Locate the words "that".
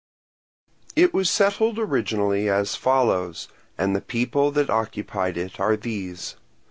4.55-4.71